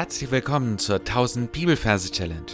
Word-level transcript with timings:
Herzlich 0.00 0.30
willkommen 0.30 0.78
zur 0.78 1.00
1000 1.00 1.52
Bibelverse 1.52 2.10
Challenge. 2.10 2.50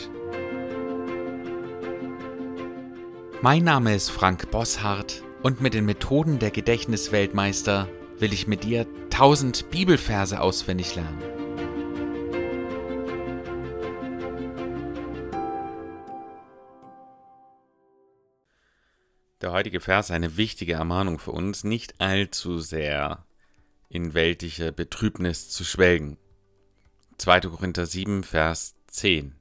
Mein 3.41 3.63
Name 3.63 3.95
ist 3.95 4.11
Frank 4.11 4.51
Bosshardt 4.51 5.23
und 5.45 5.61
mit 5.61 5.73
den 5.73 5.85
Methoden 5.85 6.41
der 6.41 6.51
Gedächtnisweltmeister 6.51 7.89
will 8.19 8.33
ich 8.33 8.49
mit 8.49 8.65
dir 8.65 8.85
1000 9.13 9.71
Bibelverse 9.71 10.41
auswendig 10.41 10.97
lernen. 10.97 11.23
Der 19.41 19.53
heutige 19.53 19.79
Vers 19.79 20.07
ist 20.07 20.11
eine 20.11 20.37
wichtige 20.37 20.73
Ermahnung 20.73 21.21
für 21.21 21.31
uns, 21.31 21.63
nicht 21.63 22.01
allzu 22.01 22.59
sehr 22.59 23.25
in 23.89 24.15
weltliche 24.15 24.73
Betrübnis 24.73 25.49
zu 25.49 25.63
schwelgen. 25.63 26.19
2. 27.19 27.41
Korinther 27.41 27.87
7, 27.87 28.23
Vers 28.23 28.75
10. 28.89 29.35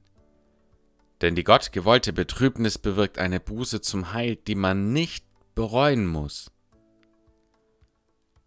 Denn 1.20 1.34
die 1.34 1.44
Gott 1.44 1.72
gewollte 1.72 2.12
Betrübnis 2.12 2.78
bewirkt 2.78 3.18
eine 3.18 3.40
Buße 3.40 3.80
zum 3.80 4.12
Heil, 4.12 4.36
die 4.36 4.54
man 4.54 4.92
nicht 4.92 5.24
bereuen 5.54 6.06
muss. 6.06 6.50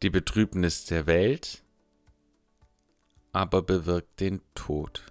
Die 0.01 0.09
Betrübnis 0.09 0.85
der 0.85 1.07
Welt 1.07 1.63
aber 3.31 3.61
bewirkt 3.61 4.19
den 4.19 4.41
Tod. 4.55 5.03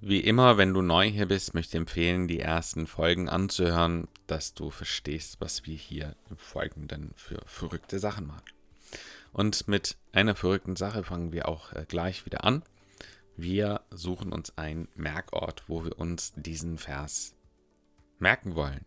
Wie 0.00 0.20
immer, 0.20 0.56
wenn 0.56 0.74
du 0.74 0.82
neu 0.82 1.08
hier 1.08 1.26
bist, 1.26 1.54
möchte 1.54 1.76
ich 1.76 1.80
empfehlen, 1.80 2.26
die 2.26 2.40
ersten 2.40 2.86
Folgen 2.88 3.28
anzuhören, 3.28 4.08
dass 4.26 4.52
du 4.52 4.70
verstehst, 4.70 5.40
was 5.40 5.64
wir 5.64 5.76
hier 5.76 6.16
im 6.28 6.36
Folgenden 6.38 7.12
für 7.14 7.40
verrückte 7.46 8.00
Sachen 8.00 8.26
machen. 8.26 8.42
Und 9.32 9.66
mit 9.66 9.96
einer 10.12 10.34
verrückten 10.34 10.76
Sache 10.76 11.04
fangen 11.04 11.32
wir 11.32 11.48
auch 11.48 11.72
äh, 11.72 11.84
gleich 11.88 12.26
wieder 12.26 12.44
an. 12.44 12.62
Wir 13.36 13.80
suchen 13.90 14.32
uns 14.32 14.56
einen 14.58 14.88
Merkort, 14.94 15.64
wo 15.68 15.84
wir 15.84 15.98
uns 15.98 16.32
diesen 16.36 16.78
Vers 16.78 17.34
merken 18.18 18.54
wollen. 18.54 18.84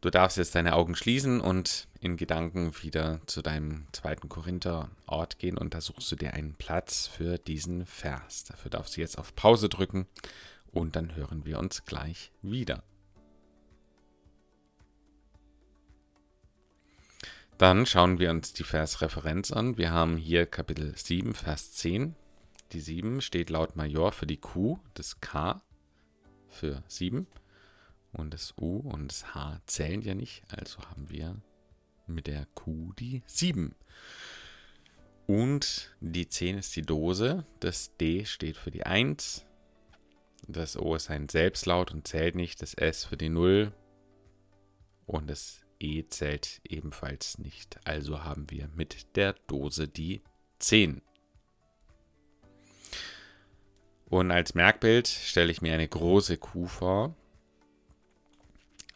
Du 0.00 0.10
darfst 0.10 0.36
jetzt 0.36 0.54
deine 0.54 0.74
Augen 0.74 0.94
schließen 0.94 1.40
und 1.40 1.88
in 2.00 2.16
Gedanken 2.16 2.72
wieder 2.82 3.20
zu 3.26 3.42
deinem 3.42 3.88
zweiten 3.90 4.28
Korinther-Ort 4.28 5.40
gehen 5.40 5.58
und 5.58 5.74
da 5.74 5.80
suchst 5.80 6.12
du 6.12 6.16
dir 6.16 6.34
einen 6.34 6.54
Platz 6.54 7.08
für 7.08 7.36
diesen 7.36 7.84
Vers. 7.84 8.44
Dafür 8.44 8.70
darfst 8.70 8.96
du 8.96 9.00
jetzt 9.00 9.18
auf 9.18 9.34
Pause 9.34 9.68
drücken 9.68 10.06
und 10.70 10.94
dann 10.94 11.16
hören 11.16 11.44
wir 11.44 11.58
uns 11.58 11.84
gleich 11.84 12.30
wieder. 12.42 12.84
Dann 17.58 17.86
schauen 17.86 18.20
wir 18.20 18.30
uns 18.30 18.52
die 18.52 18.62
Versreferenz 18.62 19.50
an. 19.50 19.76
Wir 19.76 19.90
haben 19.90 20.16
hier 20.16 20.46
Kapitel 20.46 20.96
7, 20.96 21.34
Vers 21.34 21.72
10. 21.72 22.14
Die 22.70 22.78
7 22.78 23.20
steht 23.20 23.50
laut 23.50 23.74
Major 23.74 24.12
für 24.12 24.28
die 24.28 24.36
Q, 24.36 24.78
das 24.94 25.20
K 25.20 25.60
für 26.48 26.84
7 26.86 27.26
und 28.12 28.32
das 28.32 28.54
U 28.60 28.78
und 28.78 29.08
das 29.08 29.34
H 29.34 29.60
zählen 29.66 30.02
ja 30.02 30.14
nicht, 30.14 30.42
also 30.48 30.80
haben 30.82 31.10
wir 31.10 31.34
mit 32.06 32.28
der 32.28 32.46
Q 32.54 32.92
die 32.92 33.22
7. 33.26 33.74
Und 35.26 35.96
die 36.00 36.28
10 36.28 36.58
ist 36.58 36.76
die 36.76 36.82
Dose, 36.82 37.44
das 37.58 37.96
D 37.96 38.24
steht 38.24 38.56
für 38.56 38.70
die 38.70 38.86
1, 38.86 39.44
das 40.46 40.76
O 40.76 40.94
ist 40.94 41.10
ein 41.10 41.28
Selbstlaut 41.28 41.90
und 41.92 42.06
zählt 42.06 42.36
nicht, 42.36 42.62
das 42.62 42.74
S 42.74 43.04
für 43.04 43.16
die 43.16 43.30
0 43.30 43.72
und 45.06 45.28
das 45.28 45.60
E 45.78 46.06
zählt 46.06 46.60
ebenfalls 46.64 47.38
nicht. 47.38 47.78
Also 47.84 48.24
haben 48.24 48.50
wir 48.50 48.68
mit 48.74 49.16
der 49.16 49.34
Dose 49.46 49.88
die 49.88 50.22
10. 50.58 51.02
Und 54.06 54.30
als 54.30 54.54
Merkbild 54.54 55.06
stelle 55.06 55.52
ich 55.52 55.60
mir 55.62 55.74
eine 55.74 55.86
große 55.86 56.38
Kuh 56.38 56.66
vor, 56.66 57.14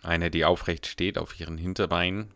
eine, 0.02 0.30
die 0.30 0.44
aufrecht 0.44 0.86
steht 0.86 1.16
auf 1.16 1.38
ihren 1.38 1.58
Hinterbeinen. 1.58 2.34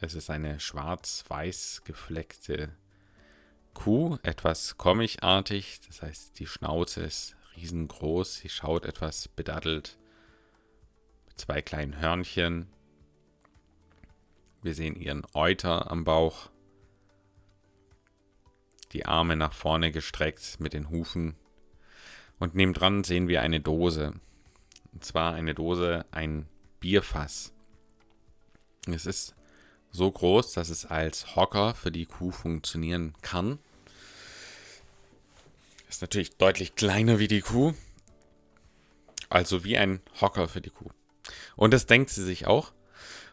Es 0.00 0.14
ist 0.14 0.30
eine 0.30 0.60
schwarz-weiß 0.60 1.82
gefleckte 1.84 2.74
Kuh, 3.74 4.18
etwas 4.22 4.78
comicartig. 4.78 5.80
Das 5.86 6.00
heißt, 6.00 6.38
die 6.38 6.46
Schnauze 6.46 7.02
ist 7.02 7.36
riesengroß. 7.56 8.36
Sie 8.36 8.48
schaut 8.48 8.86
etwas 8.86 9.28
bedaddelt. 9.28 9.98
Mit 11.26 11.38
zwei 11.38 11.60
kleinen 11.60 12.00
Hörnchen. 12.00 12.68
Wir 14.64 14.74
sehen 14.74 14.96
ihren 14.96 15.26
Euter 15.34 15.90
am 15.90 16.04
Bauch. 16.04 16.48
Die 18.94 19.04
Arme 19.04 19.36
nach 19.36 19.52
vorne 19.52 19.92
gestreckt 19.92 20.58
mit 20.58 20.72
den 20.72 20.88
Hufen. 20.88 21.36
Und 22.38 22.54
nebendran 22.54 23.04
sehen 23.04 23.28
wir 23.28 23.42
eine 23.42 23.60
Dose. 23.60 24.14
Und 24.94 25.04
zwar 25.04 25.34
eine 25.34 25.54
Dose, 25.54 26.06
ein 26.12 26.46
Bierfass. 26.80 27.52
Es 28.86 29.04
ist 29.04 29.34
so 29.90 30.10
groß, 30.10 30.54
dass 30.54 30.70
es 30.70 30.86
als 30.86 31.36
Hocker 31.36 31.74
für 31.74 31.92
die 31.92 32.06
Kuh 32.06 32.30
funktionieren 32.30 33.12
kann. 33.20 33.58
Ist 35.90 36.00
natürlich 36.00 36.38
deutlich 36.38 36.74
kleiner 36.74 37.18
wie 37.18 37.28
die 37.28 37.42
Kuh. 37.42 37.74
Also 39.28 39.62
wie 39.62 39.76
ein 39.76 40.00
Hocker 40.22 40.48
für 40.48 40.62
die 40.62 40.70
Kuh. 40.70 40.88
Und 41.54 41.74
das 41.74 41.84
denkt 41.84 42.08
sie 42.08 42.24
sich 42.24 42.46
auch. 42.46 42.72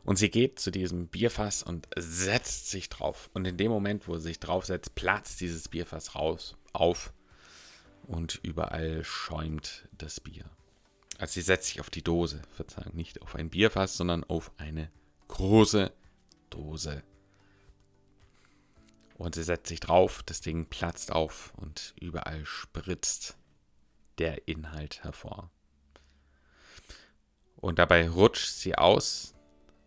Und 0.04 0.18
sie 0.18 0.30
geht 0.30 0.60
zu 0.60 0.72
diesem 0.72 1.08
Bierfass 1.08 1.62
und 1.62 1.88
setzt 1.96 2.70
sich 2.70 2.90
drauf. 2.90 3.30
Und 3.34 3.46
in 3.46 3.58
dem 3.58 3.72
Moment, 3.72 4.08
wo 4.08 4.18
sie 4.18 4.30
sich 4.30 4.40
draufsetzt, 4.40 4.96
platzt 4.96 5.42
dieses 5.42 5.68
Bierfass 5.68 6.16
raus, 6.16 6.58
auf. 6.74 7.14
Und 8.08 8.40
überall 8.44 9.04
schäumt 9.04 9.88
das 9.92 10.20
Bier. 10.20 10.46
Also 11.20 11.34
sie 11.34 11.42
setzt 11.42 11.68
sich 11.68 11.80
auf 11.80 11.92
die 11.92 12.04
Dose, 12.04 12.42
Verzeihung, 12.56 12.96
nicht 12.96 13.22
auf 13.22 13.36
ein 13.36 13.52
Bierfass, 13.52 13.96
sondern 13.96 14.24
auf 14.24 14.52
eine 14.58 14.90
große 15.28 15.92
Dose. 16.50 17.04
Und 19.20 19.36
sie 19.36 19.44
setzt 19.44 19.68
sich 19.68 19.80
drauf, 19.80 20.24
das 20.24 20.42
Ding 20.42 20.66
platzt 20.66 21.12
auf 21.12 21.54
und 21.58 21.94
überall 22.00 22.44
spritzt 22.44 23.38
der 24.18 24.48
Inhalt 24.48 25.04
hervor. 25.04 25.52
Und 27.56 27.78
dabei 27.78 28.10
rutscht 28.10 28.50
sie 28.50 28.76
aus 28.76 29.36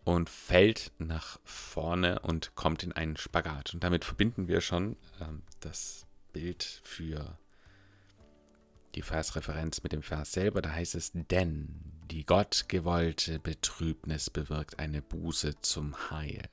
und 0.05 0.29
fällt 0.29 0.91
nach 0.99 1.39
vorne 1.43 2.19
und 2.19 2.55
kommt 2.55 2.83
in 2.83 2.93
einen 2.93 3.17
Spagat. 3.17 3.73
Und 3.73 3.83
damit 3.83 4.05
verbinden 4.05 4.47
wir 4.47 4.61
schon 4.61 4.95
ähm, 5.19 5.41
das 5.59 6.05
Bild 6.31 6.81
für 6.83 7.37
die 8.93 9.01
Versreferenz 9.01 9.83
mit 9.83 9.91
dem 9.91 10.03
Vers 10.03 10.31
selber, 10.31 10.61
da 10.61 10.71
heißt 10.71 10.95
es, 10.95 11.11
denn 11.13 11.67
die 12.09 12.25
gottgewollte 12.25 13.39
Betrübnis 13.39 14.29
bewirkt 14.29 14.79
eine 14.79 15.01
Buße 15.01 15.59
zum 15.61 16.11
Heil. 16.11 16.43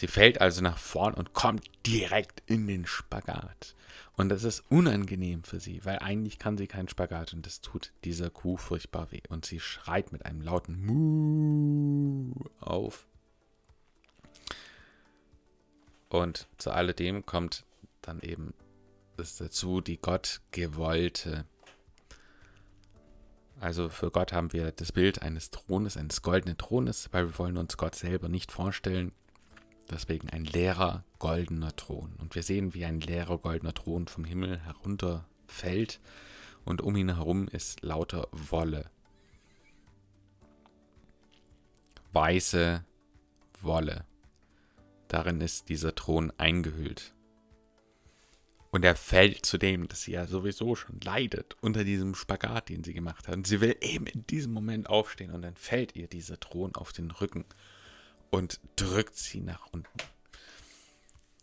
Sie 0.00 0.06
fällt 0.06 0.40
also 0.40 0.62
nach 0.62 0.78
vorn 0.78 1.12
und 1.12 1.34
kommt 1.34 1.62
direkt 1.86 2.42
in 2.46 2.66
den 2.66 2.86
Spagat. 2.86 3.74
Und 4.16 4.30
das 4.30 4.44
ist 4.44 4.64
unangenehm 4.70 5.44
für 5.44 5.60
sie, 5.60 5.84
weil 5.84 5.98
eigentlich 5.98 6.38
kann 6.38 6.56
sie 6.56 6.66
keinen 6.66 6.88
Spagat 6.88 7.34
und 7.34 7.44
das 7.44 7.60
tut 7.60 7.92
dieser 8.02 8.30
Kuh 8.30 8.56
furchtbar 8.56 9.12
weh. 9.12 9.20
Und 9.28 9.44
sie 9.44 9.60
schreit 9.60 10.10
mit 10.10 10.24
einem 10.24 10.40
lauten 10.40 10.86
Muh 10.86 12.32
auf. 12.60 13.06
Und 16.08 16.48
zu 16.56 16.70
alledem 16.70 17.26
kommt 17.26 17.66
dann 18.00 18.20
eben 18.20 18.54
es 19.18 19.36
dazu 19.36 19.82
die 19.82 19.98
Gott 19.98 20.40
gewollte. 20.50 21.44
Also 23.60 23.90
für 23.90 24.10
Gott 24.10 24.32
haben 24.32 24.54
wir 24.54 24.72
das 24.72 24.92
Bild 24.92 25.20
eines 25.20 25.50
Thrones, 25.50 25.98
eines 25.98 26.22
goldenen 26.22 26.56
Thrones, 26.56 27.10
weil 27.12 27.26
wir 27.26 27.38
wollen 27.38 27.58
uns 27.58 27.76
Gott 27.76 27.96
selber 27.96 28.30
nicht 28.30 28.50
vorstellen. 28.50 29.12
Deswegen 29.90 30.30
ein 30.30 30.44
leerer 30.44 31.04
goldener 31.18 31.74
Thron. 31.74 32.14
Und 32.18 32.34
wir 32.34 32.42
sehen, 32.42 32.74
wie 32.74 32.84
ein 32.84 33.00
leerer 33.00 33.38
goldener 33.38 33.74
Thron 33.74 34.06
vom 34.06 34.24
Himmel 34.24 34.60
herunterfällt 34.60 36.00
und 36.64 36.80
um 36.80 36.96
ihn 36.96 37.14
herum 37.14 37.48
ist 37.48 37.82
lauter 37.82 38.28
Wolle. 38.30 38.90
Weiße 42.12 42.84
Wolle. 43.60 44.04
Darin 45.08 45.40
ist 45.40 45.68
dieser 45.68 45.94
Thron 45.94 46.32
eingehüllt. 46.38 47.14
Und 48.70 48.84
er 48.84 48.94
fällt 48.94 49.44
zu 49.44 49.58
dem, 49.58 49.88
dass 49.88 50.02
sie 50.02 50.12
ja 50.12 50.28
sowieso 50.28 50.76
schon 50.76 51.00
leidet 51.00 51.56
unter 51.60 51.82
diesem 51.82 52.14
Spagat, 52.14 52.68
den 52.68 52.84
sie 52.84 52.94
gemacht 52.94 53.26
hat. 53.26 53.34
Und 53.34 53.48
sie 53.48 53.60
will 53.60 53.76
eben 53.80 54.06
in 54.06 54.24
diesem 54.28 54.52
Moment 54.52 54.88
aufstehen 54.88 55.32
und 55.32 55.42
dann 55.42 55.56
fällt 55.56 55.96
ihr 55.96 56.06
dieser 56.06 56.38
Thron 56.38 56.76
auf 56.76 56.92
den 56.92 57.10
Rücken 57.10 57.44
und 58.30 58.60
drückt 58.76 59.16
sie 59.16 59.40
nach 59.40 59.66
unten. 59.72 59.88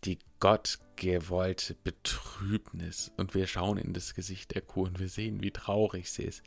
Die 0.04 0.20
gottgewollte 0.40 1.76
Betrübnis. 1.84 3.12
Und 3.18 3.36
wir 3.36 3.48
schauen 3.48 3.78
in 3.78 3.94
das 3.94 4.16
Gesicht 4.16 4.54
der 4.56 4.62
Kuh 4.62 4.84
und 4.84 5.00
wir 5.00 5.10
sehen, 5.10 5.42
wie 5.42 5.52
traurig 5.52 6.12
sie 6.12 6.24
ist. 6.24 6.44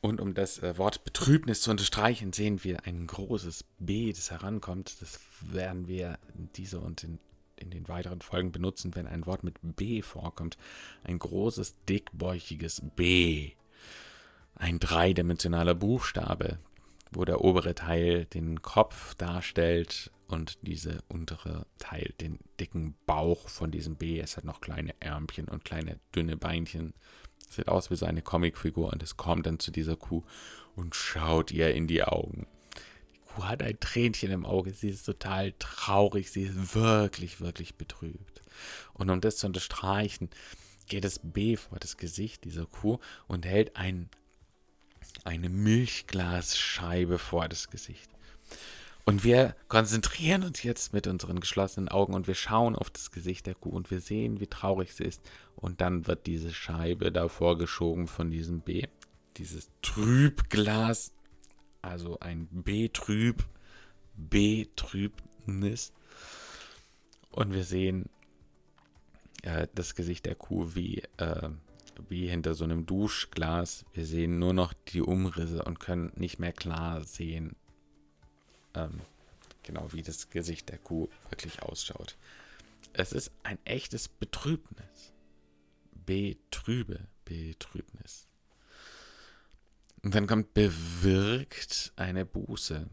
Und 0.00 0.20
um 0.20 0.32
das 0.32 0.58
äh, 0.60 0.78
Wort 0.78 1.04
Betrübnis 1.04 1.60
zu 1.60 1.70
unterstreichen, 1.70 2.32
sehen 2.32 2.64
wir 2.64 2.86
ein 2.86 3.06
großes 3.06 3.64
B, 3.78 4.12
das 4.12 4.30
herankommt. 4.30 5.02
Das 5.02 5.20
werden 5.42 5.88
wir 5.88 6.18
in 6.34 6.50
dieser 6.54 6.80
und 6.82 7.04
in, 7.04 7.18
in 7.56 7.70
den 7.70 7.86
weiteren 7.88 8.22
Folgen 8.22 8.50
benutzen, 8.50 8.94
wenn 8.94 9.06
ein 9.06 9.26
Wort 9.26 9.44
mit 9.44 9.56
B 9.60 10.00
vorkommt. 10.00 10.56
Ein 11.04 11.18
großes, 11.18 11.74
dickbäuchiges 11.88 12.82
B. 12.96 13.52
Ein 14.54 14.78
dreidimensionaler 14.78 15.74
Buchstabe, 15.74 16.58
wo 17.10 17.24
der 17.24 17.42
obere 17.42 17.74
Teil 17.74 18.26
den 18.26 18.62
Kopf 18.62 19.14
darstellt 19.14 20.10
und 20.28 20.58
dieser 20.62 21.02
untere 21.08 21.66
Teil 21.78 22.14
den 22.20 22.38
dicken 22.58 22.94
Bauch 23.06 23.48
von 23.48 23.70
diesem 23.70 23.96
B. 23.96 24.20
Es 24.20 24.36
hat 24.36 24.44
noch 24.44 24.60
kleine 24.60 24.94
Ärmchen 25.00 25.48
und 25.48 25.64
kleine 25.64 25.98
dünne 26.14 26.36
Beinchen. 26.36 26.94
Sieht 27.48 27.68
aus 27.68 27.90
wie 27.90 27.96
so 27.96 28.06
eine 28.06 28.22
Comicfigur 28.22 28.92
und 28.92 29.02
es 29.02 29.16
kommt 29.16 29.46
dann 29.46 29.58
zu 29.58 29.72
dieser 29.72 29.96
Kuh 29.96 30.22
und 30.76 30.94
schaut 30.94 31.50
ihr 31.50 31.74
in 31.74 31.88
die 31.88 32.04
Augen. 32.04 32.46
Die 33.12 33.18
Kuh 33.18 33.44
hat 33.44 33.62
ein 33.62 33.80
Tränchen 33.80 34.30
im 34.30 34.46
Auge, 34.46 34.72
sie 34.72 34.90
ist 34.90 35.04
total 35.04 35.52
traurig, 35.58 36.30
sie 36.30 36.42
ist 36.42 36.74
wirklich, 36.74 37.40
wirklich 37.40 37.74
betrübt. 37.74 38.42
Und 38.94 39.10
um 39.10 39.20
das 39.20 39.38
zu 39.38 39.46
unterstreichen, 39.46 40.30
geht 40.86 41.04
das 41.04 41.20
B 41.22 41.56
vor 41.56 41.78
das 41.78 41.96
Gesicht 41.96 42.44
dieser 42.44 42.66
Kuh 42.66 42.98
und 43.26 43.46
hält 43.46 43.76
ein, 43.76 44.10
eine 45.24 45.48
Milchglasscheibe 45.48 47.18
vor 47.18 47.48
das 47.48 47.70
Gesicht. 47.70 48.10
Und 49.04 49.24
wir 49.24 49.56
konzentrieren 49.68 50.44
uns 50.44 50.62
jetzt 50.62 50.92
mit 50.92 51.06
unseren 51.06 51.40
geschlossenen 51.40 51.88
Augen 51.88 52.14
und 52.14 52.26
wir 52.26 52.34
schauen 52.34 52.76
auf 52.76 52.90
das 52.90 53.10
Gesicht 53.10 53.46
der 53.46 53.54
Kuh 53.54 53.70
und 53.70 53.90
wir 53.90 54.00
sehen, 54.00 54.40
wie 54.40 54.46
traurig 54.46 54.94
sie 54.94 55.04
ist. 55.04 55.20
Und 55.56 55.80
dann 55.80 56.06
wird 56.06 56.26
diese 56.26 56.52
Scheibe 56.52 57.10
davor 57.10 57.58
geschoben 57.58 58.06
von 58.06 58.30
diesem 58.30 58.60
B. 58.60 58.86
Dieses 59.36 59.68
Trübglas, 59.82 61.12
also 61.82 62.20
ein 62.20 62.46
B-Trüb, 62.50 63.44
B-Trübnis. 64.14 65.92
Und 67.30 67.52
wir 67.52 67.64
sehen 67.64 68.08
äh, 69.42 69.66
das 69.74 69.94
Gesicht 69.94 70.26
der 70.26 70.34
Kuh 70.34 70.74
wie, 70.74 71.02
äh, 71.16 71.48
wie 72.08 72.28
hinter 72.28 72.54
so 72.54 72.64
einem 72.64 72.86
Duschglas. 72.86 73.84
Wir 73.92 74.06
sehen 74.06 74.38
nur 74.38 74.52
noch 74.52 74.72
die 74.72 75.02
Umrisse 75.02 75.64
und 75.64 75.80
können 75.80 76.12
nicht 76.16 76.38
mehr 76.38 76.52
klar 76.52 77.04
sehen, 77.04 77.56
ähm, 78.74 79.00
genau 79.62 79.92
wie 79.92 80.02
das 80.02 80.30
Gesicht 80.30 80.68
der 80.68 80.78
Kuh 80.78 81.08
wirklich 81.30 81.62
ausschaut. 81.62 82.16
Es 82.92 83.12
ist 83.12 83.30
ein 83.42 83.58
echtes 83.64 84.08
Betrübnis. 84.08 85.12
Betrübe, 86.06 87.06
Betrübnis. 87.24 88.26
Und 90.02 90.14
dann 90.14 90.26
kommt 90.26 90.54
bewirkt 90.54 91.92
eine 91.96 92.24
Buße. 92.24 92.88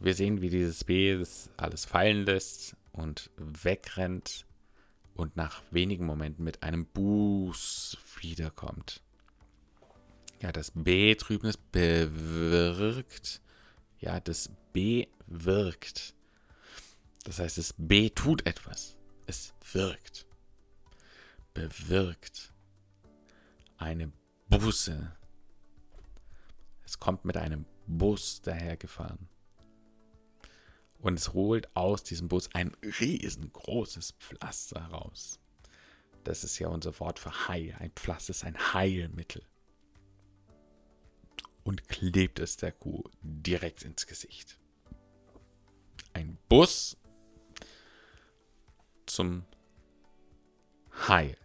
Wir 0.00 0.14
sehen, 0.14 0.40
wie 0.40 0.48
dieses 0.48 0.84
B 0.84 1.24
alles 1.56 1.84
fallen 1.84 2.24
lässt 2.24 2.76
und 2.92 3.30
wegrennt 3.36 4.46
und 5.14 5.36
nach 5.36 5.62
wenigen 5.70 6.06
Momenten 6.06 6.44
mit 6.44 6.62
einem 6.62 6.86
Buß 6.86 7.98
wiederkommt 8.20 9.02
ja, 10.40 10.52
das 10.52 10.72
Betrübnis 10.74 11.56
bewirkt, 11.56 13.42
ja, 13.98 14.20
das 14.20 14.50
bewirkt. 14.72 16.14
Das 17.24 17.38
heißt, 17.38 17.58
das 17.58 17.74
B 17.76 18.08
tut 18.10 18.46
etwas. 18.46 18.96
Es 19.26 19.52
wirkt. 19.72 20.26
Bewirkt. 21.52 22.52
Eine 23.76 24.12
Busse. 24.48 25.12
Es 26.84 26.98
kommt 26.98 27.24
mit 27.24 27.36
einem 27.36 27.66
Bus 27.86 28.40
dahergefahren. 28.40 29.28
Und 31.02 31.18
es 31.18 31.32
holt 31.32 31.74
aus 31.74 32.02
diesem 32.02 32.28
Bus 32.28 32.50
ein 32.54 32.76
riesengroßes 32.82 34.12
Pflaster 34.18 34.80
raus. 34.86 35.40
Das 36.24 36.44
ist 36.44 36.58
ja 36.58 36.68
unser 36.68 36.98
Wort 37.00 37.18
für 37.18 37.48
Heil. 37.48 37.74
Ein 37.78 37.90
Pflaster 37.92 38.32
ist 38.32 38.44
ein 38.44 38.74
Heilmittel 38.74 39.42
und 41.64 41.88
klebt 41.88 42.38
es 42.38 42.56
der 42.56 42.72
Kuh 42.72 43.02
direkt 43.22 43.82
ins 43.82 44.06
Gesicht. 44.06 44.58
Ein 46.12 46.36
Bus 46.48 46.96
zum 49.06 49.44
Heil. 51.08 51.36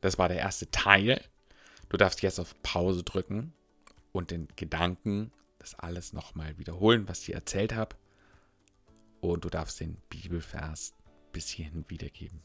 Das 0.00 0.18
war 0.18 0.28
der 0.28 0.38
erste 0.38 0.70
Teil. 0.70 1.24
Du 1.88 1.96
darfst 1.96 2.22
jetzt 2.22 2.38
auf 2.40 2.60
Pause 2.62 3.02
drücken 3.04 3.52
und 4.18 4.30
den 4.30 4.48
Gedanken, 4.56 5.32
das 5.58 5.74
alles 5.74 6.12
nochmal 6.12 6.58
wiederholen, 6.58 7.08
was 7.08 7.22
ich 7.22 7.34
erzählt 7.34 7.74
habe. 7.74 7.96
Und 9.20 9.44
du 9.44 9.48
darfst 9.48 9.80
den 9.80 9.96
Bibelvers 10.10 10.94
bis 11.32 11.48
hierhin 11.48 11.84
wiedergeben 11.88 12.42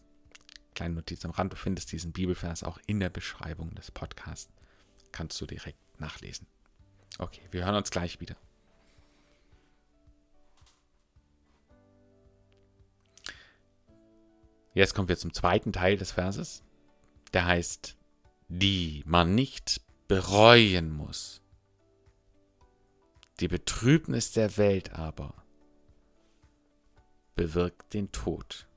kleine 0.73 0.95
Notiz 0.95 1.23
am 1.25 1.31
Rand. 1.31 1.53
Du 1.53 1.57
findest 1.57 1.91
diesen 1.91 2.11
Bibelvers 2.11 2.63
auch 2.63 2.77
in 2.85 2.99
der 2.99 3.09
Beschreibung 3.09 3.73
des 3.75 3.91
Podcasts. 3.91 4.51
Kannst 5.11 5.39
du 5.39 5.45
direkt 5.45 5.79
nachlesen. 5.99 6.47
Okay, 7.19 7.41
wir 7.51 7.65
hören 7.65 7.75
uns 7.75 7.91
gleich 7.91 8.19
wieder. 8.19 8.35
Jetzt 14.73 14.95
kommen 14.95 15.07
wir 15.07 15.17
zum 15.17 15.33
zweiten 15.33 15.71
Teil 15.71 15.97
des 15.97 16.11
Verses. 16.11 16.63
Der 17.31 17.45
heißt, 17.45 17.95
die 18.47 19.03
man 19.05 19.35
nicht 19.35 19.81
bereuen 20.07 20.91
muss. 20.91 21.42
Die 23.39 23.47
Betrübnis 23.47 24.31
der 24.31 24.57
Welt 24.57 24.93
aber 24.93 25.33
bewirkt 27.35 27.93
den 27.93 28.11
Tod. 28.11 28.67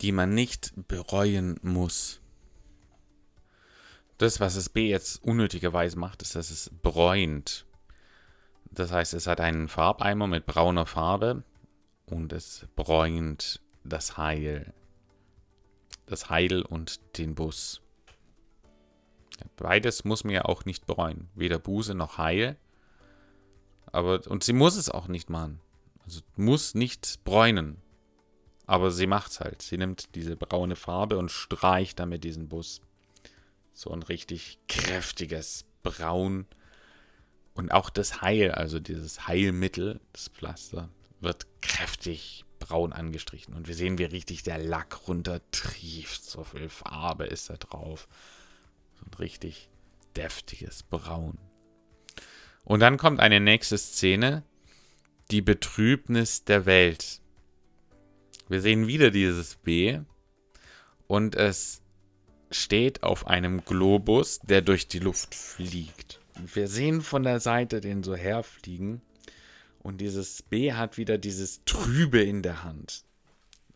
die 0.00 0.12
man 0.12 0.34
nicht 0.34 0.72
bereuen 0.88 1.58
muss. 1.62 2.20
Das, 4.18 4.40
was 4.40 4.54
das 4.54 4.68
B 4.68 4.88
jetzt 4.88 5.22
unnötigerweise 5.22 5.98
macht, 5.98 6.22
ist, 6.22 6.34
dass 6.34 6.50
es 6.50 6.70
bräunt. 6.82 7.66
Das 8.70 8.92
heißt, 8.92 9.14
es 9.14 9.26
hat 9.26 9.40
einen 9.40 9.68
Farbeimer 9.68 10.26
mit 10.26 10.46
brauner 10.46 10.86
Farbe 10.86 11.42
und 12.06 12.32
es 12.32 12.66
bräunt 12.76 13.60
das 13.84 14.16
Heil. 14.16 14.72
Das 16.06 16.28
Heil 16.28 16.62
und 16.62 17.18
den 17.18 17.34
Bus. 17.34 17.80
Beides 19.56 20.04
muss 20.04 20.24
man 20.24 20.34
ja 20.34 20.44
auch 20.44 20.64
nicht 20.64 20.86
bereuen. 20.86 21.28
Weder 21.34 21.58
Buße 21.58 21.94
noch 21.94 22.18
Heil. 22.18 22.56
Aber, 23.92 24.20
und 24.28 24.44
sie 24.44 24.52
muss 24.52 24.76
es 24.76 24.88
auch 24.88 25.08
nicht 25.08 25.30
machen. 25.30 25.60
Also 26.04 26.20
muss 26.36 26.74
nicht 26.74 27.20
bräunen. 27.24 27.78
Aber 28.66 28.90
sie 28.90 29.06
macht's 29.06 29.40
halt. 29.40 29.62
Sie 29.62 29.78
nimmt 29.78 30.14
diese 30.14 30.36
braune 30.36 30.76
Farbe 30.76 31.18
und 31.18 31.30
streicht 31.30 31.98
damit 31.98 32.24
diesen 32.24 32.48
Bus. 32.48 32.80
So 33.74 33.90
ein 33.90 34.02
richtig 34.02 34.58
kräftiges 34.68 35.64
Braun. 35.82 36.46
Und 37.54 37.72
auch 37.72 37.90
das 37.90 38.22
Heil, 38.22 38.52
also 38.52 38.78
dieses 38.78 39.26
Heilmittel, 39.26 40.00
das 40.12 40.28
Pflaster, 40.28 40.88
wird 41.20 41.46
kräftig 41.60 42.44
braun 42.60 42.92
angestrichen. 42.92 43.54
Und 43.54 43.66
wir 43.66 43.74
sehen, 43.74 43.98
wie 43.98 44.04
richtig 44.04 44.44
der 44.44 44.58
Lack 44.58 45.08
runtertrieft. 45.08 46.22
So 46.22 46.44
viel 46.44 46.68
Farbe 46.68 47.24
ist 47.24 47.50
da 47.50 47.56
drauf. 47.56 48.06
So 49.00 49.06
ein 49.06 49.14
richtig 49.14 49.68
deftiges 50.16 50.82
Braun. 50.82 51.38
Und 52.64 52.80
dann 52.80 52.98
kommt 52.98 53.20
eine 53.20 53.40
nächste 53.40 53.78
Szene. 53.78 54.44
Die 55.30 55.42
Betrübnis 55.42 56.44
der 56.44 56.66
Welt. 56.66 57.20
Wir 58.48 58.60
sehen 58.60 58.88
wieder 58.88 59.10
dieses 59.10 59.54
B 59.56 60.00
und 61.06 61.36
es 61.36 61.82
steht 62.50 63.04
auf 63.04 63.28
einem 63.28 63.64
Globus, 63.64 64.40
der 64.40 64.60
durch 64.60 64.88
die 64.88 64.98
Luft 64.98 65.36
fliegt. 65.36 66.20
Wir 66.36 66.66
sehen 66.66 67.00
von 67.00 67.22
der 67.22 67.38
Seite 67.38 67.80
den 67.80 68.02
so 68.02 68.16
herfliegen 68.16 69.02
und 69.78 70.00
dieses 70.00 70.42
B 70.42 70.72
hat 70.72 70.98
wieder 70.98 71.16
dieses 71.16 71.64
Trübe 71.64 72.20
in 72.20 72.42
der 72.42 72.64
Hand. 72.64 73.04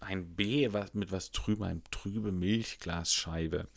Ein 0.01 0.35
B 0.35 0.69
mit 0.93 1.13
was 1.13 1.31
trübe, 1.31 1.67
ein 1.67 1.83
trübe 1.91 2.33
Milchglasscheibe. 2.33 3.69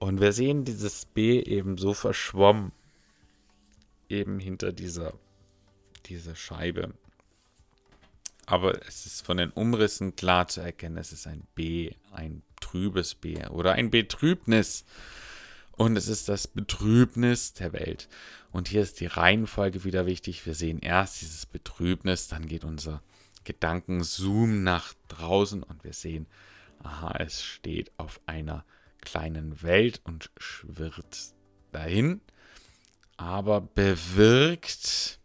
Und 0.00 0.18
wir 0.18 0.32
sehen 0.32 0.64
dieses 0.64 1.04
B 1.04 1.40
eben 1.40 1.76
so 1.76 1.92
verschwommen, 1.92 2.72
eben 4.08 4.40
hinter 4.40 4.72
dieser, 4.72 5.12
dieser 6.06 6.34
Scheibe. 6.34 6.94
Aber 8.46 8.84
es 8.88 9.04
ist 9.04 9.24
von 9.24 9.36
den 9.36 9.50
Umrissen 9.50 10.16
klar 10.16 10.48
zu 10.48 10.62
erkennen, 10.62 10.96
es 10.96 11.12
ist 11.12 11.26
ein 11.26 11.46
B, 11.54 11.92
ein 12.12 12.42
trübes 12.60 13.14
B 13.14 13.46
oder 13.48 13.74
ein 13.74 13.90
Betrübnis. 13.90 14.86
Und 15.72 15.96
es 15.96 16.08
ist 16.08 16.30
das 16.30 16.48
Betrübnis 16.48 17.52
der 17.52 17.74
Welt. 17.74 18.08
Und 18.52 18.68
hier 18.68 18.80
ist 18.80 19.00
die 19.00 19.06
Reihenfolge 19.06 19.84
wieder 19.84 20.06
wichtig. 20.06 20.46
Wir 20.46 20.54
sehen 20.54 20.78
erst 20.80 21.20
dieses 21.20 21.44
Betrübnis, 21.44 22.26
dann 22.26 22.46
geht 22.46 22.64
unser 22.64 23.02
Gedanken 23.44 24.02
zoomen 24.02 24.62
nach 24.62 24.94
draußen 25.08 25.62
und 25.62 25.84
wir 25.84 25.92
sehen, 25.92 26.26
aha, 26.82 27.16
es 27.18 27.42
steht 27.42 27.92
auf 27.98 28.18
einer 28.24 28.64
kleinen 29.02 29.62
Welt 29.62 30.00
und 30.04 30.30
schwirrt 30.38 31.34
dahin, 31.72 32.20
aber 33.16 33.60
bewirkt, 33.60 35.20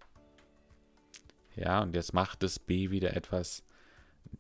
ja, 1.56 1.82
und 1.82 1.96
jetzt 1.96 2.14
macht 2.14 2.44
das 2.44 2.60
B 2.60 2.90
wieder 2.90 3.16
etwas, 3.16 3.64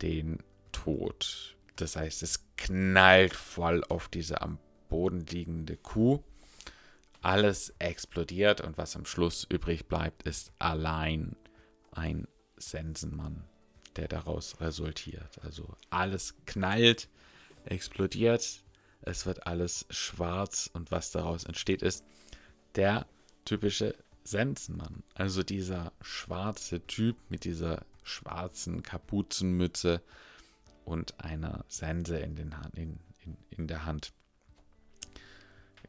den 0.01 0.39
Tod. 0.71 1.55
Das 1.77 1.95
heißt, 1.95 2.23
es 2.23 2.45
knallt 2.57 3.33
voll 3.33 3.83
auf 3.85 4.07
diese 4.07 4.41
am 4.41 4.59
Boden 4.89 5.25
liegende 5.25 5.77
Kuh. 5.77 6.23
Alles 7.21 7.73
explodiert 7.79 8.61
und 8.61 8.77
was 8.77 8.95
am 8.95 9.05
Schluss 9.05 9.47
übrig 9.49 9.87
bleibt, 9.87 10.23
ist 10.23 10.51
allein 10.59 11.35
ein 11.91 12.27
Sensenmann, 12.57 13.43
der 13.95 14.07
daraus 14.07 14.61
resultiert. 14.61 15.39
Also 15.43 15.75
alles 15.89 16.35
knallt, 16.45 17.09
explodiert, 17.65 18.63
es 19.05 19.25
wird 19.25 19.47
alles 19.47 19.85
schwarz 19.89 20.69
und 20.73 20.91
was 20.91 21.11
daraus 21.11 21.43
entsteht, 21.43 21.81
ist 21.81 22.03
der 22.75 23.05
typische 23.45 23.95
Sensenmann. 24.23 25.03
Also 25.13 25.43
dieser 25.43 25.93
schwarze 26.01 26.85
Typ 26.87 27.17
mit 27.29 27.43
dieser 27.43 27.85
schwarzen 28.03 28.83
Kapuzenmütze 28.83 30.01
und 30.83 31.19
einer 31.19 31.65
Sense 31.67 32.17
in, 32.17 32.35
den, 32.35 32.55
in, 32.73 32.99
in, 33.23 33.37
in 33.49 33.67
der 33.67 33.85
Hand. 33.85 34.13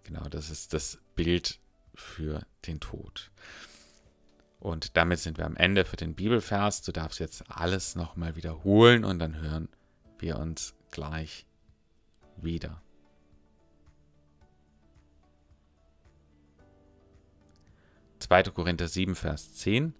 Genau, 0.04 0.28
das 0.28 0.50
ist 0.50 0.72
das 0.72 0.98
Bild 1.14 1.58
für 1.94 2.46
den 2.66 2.80
Tod. 2.80 3.30
Und 4.60 4.96
damit 4.96 5.18
sind 5.18 5.38
wir 5.38 5.46
am 5.46 5.56
Ende 5.56 5.84
für 5.84 5.96
den 5.96 6.14
Bibelvers. 6.14 6.82
Du 6.82 6.92
darfst 6.92 7.20
jetzt 7.20 7.44
alles 7.50 7.94
nochmal 7.94 8.36
wiederholen 8.36 9.04
und 9.04 9.18
dann 9.18 9.40
hören 9.40 9.68
wir 10.18 10.38
uns 10.38 10.74
gleich 10.90 11.46
wieder. 12.36 12.80
2. 18.26 18.42
Korinther 18.44 18.88
7, 18.88 19.14
Vers 19.14 19.54
10. 19.54 19.94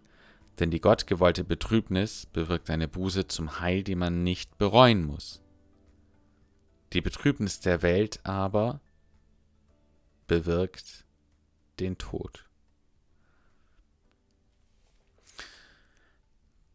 Denn 0.59 0.73
die 0.73 0.80
gottgewollte 0.80 1.45
Betrübnis 1.45 2.26
bewirkt 2.26 2.71
eine 2.71 2.88
Buße 2.88 3.28
zum 3.28 3.61
Heil, 3.61 3.85
die 3.85 3.95
man 3.95 4.25
nicht 4.25 4.59
bereuen 4.59 5.04
muss. 5.04 5.40
Die 6.92 7.00
Betrübnis 7.00 7.61
der 7.61 7.83
Welt 7.83 8.18
aber 8.25 8.80
bewirkt 10.26 11.04
den 11.78 11.99
Tod. 11.99 12.49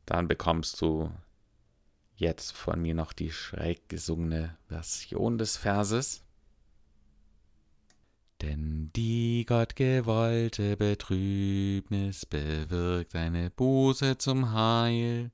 Dann 0.06 0.30
bekommst 0.30 0.80
du 0.80 1.12
jetzt 2.16 2.54
von 2.54 2.82
mir 2.82 2.96
noch 2.96 3.12
die 3.12 3.32
schräg 3.32 3.90
gesungene 3.90 4.56
Version 4.70 5.38
des 5.38 5.58
Verses. 5.58 6.24
Denn 8.42 8.90
die 8.96 9.46
gottgewollte 9.48 10.76
Betrübnis 10.76 12.26
bewirkt 12.26 13.16
eine 13.16 13.52
Buße 13.52 14.18
zum 14.18 14.52
Heil, 14.52 15.32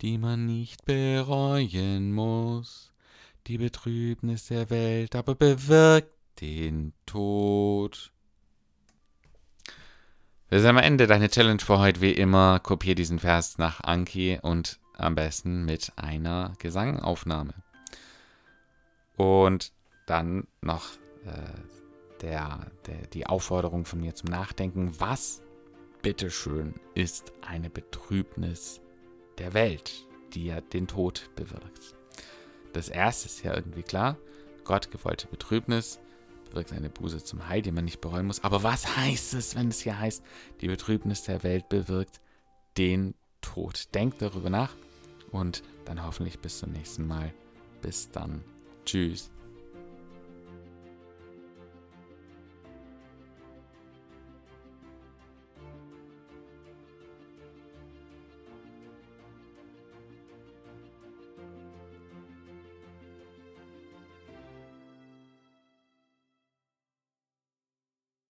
die 0.00 0.18
man 0.18 0.46
nicht 0.46 0.84
bereuen 0.84 2.12
muss. 2.12 2.92
Die 3.48 3.58
Betrübnis 3.58 4.46
der 4.46 4.70
Welt 4.70 5.16
aber 5.16 5.34
bewirkt 5.34 6.12
den 6.40 6.92
Tod. 7.06 8.12
Wir 10.48 10.60
sind 10.60 10.70
am 10.70 10.78
Ende. 10.78 11.08
Deine 11.08 11.28
Challenge 11.28 11.60
für 11.60 11.80
heute 11.80 12.00
wie 12.00 12.12
immer. 12.12 12.60
Kopier 12.60 12.94
diesen 12.94 13.18
Vers 13.18 13.58
nach 13.58 13.82
Anki 13.82 14.38
und 14.40 14.78
am 14.96 15.16
besten 15.16 15.64
mit 15.64 15.92
einer 15.96 16.52
Gesangaufnahme. 16.58 17.54
Und 19.16 19.72
dann 20.06 20.46
noch 20.60 20.92
äh, 21.26 21.87
der, 22.22 22.70
der, 22.86 23.06
die 23.08 23.26
Aufforderung 23.26 23.84
von 23.84 24.00
mir 24.00 24.14
zum 24.14 24.30
Nachdenken, 24.30 24.92
was 24.98 25.42
bitteschön 26.02 26.74
ist 26.94 27.32
eine 27.42 27.70
Betrübnis 27.70 28.80
der 29.38 29.54
Welt, 29.54 30.06
die 30.34 30.46
ja 30.46 30.60
den 30.60 30.86
Tod 30.86 31.30
bewirkt. 31.36 31.94
Das 32.72 32.88
erste 32.88 33.26
ist 33.26 33.42
ja 33.42 33.54
irgendwie 33.54 33.82
klar, 33.82 34.16
Gott 34.64 34.90
gewollte 34.90 35.26
Betrübnis 35.28 36.00
bewirkt 36.48 36.72
eine 36.72 36.90
Buße 36.90 37.22
zum 37.24 37.48
Heil, 37.48 37.62
die 37.62 37.72
man 37.72 37.84
nicht 37.84 38.00
bereuen 38.00 38.26
muss. 38.26 38.42
Aber 38.44 38.62
was 38.62 38.96
heißt 38.96 39.34
es, 39.34 39.56
wenn 39.56 39.68
es 39.68 39.80
hier 39.80 39.98
heißt, 39.98 40.22
die 40.60 40.68
Betrübnis 40.68 41.22
der 41.22 41.42
Welt 41.42 41.68
bewirkt 41.68 42.20
den 42.76 43.14
Tod? 43.40 43.94
Denkt 43.94 44.22
darüber 44.22 44.50
nach 44.50 44.74
und 45.30 45.62
dann 45.84 46.04
hoffentlich 46.04 46.38
bis 46.38 46.58
zum 46.58 46.72
nächsten 46.72 47.06
Mal. 47.06 47.32
Bis 47.82 48.10
dann. 48.10 48.42
Tschüss. 48.84 49.30